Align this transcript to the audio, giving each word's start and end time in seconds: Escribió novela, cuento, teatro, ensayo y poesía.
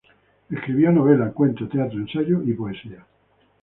Escribió 0.49 0.91
novela, 0.91 1.29
cuento, 1.31 1.69
teatro, 1.69 1.99
ensayo 1.99 2.41
y 2.43 2.53
poesía. 2.53 3.05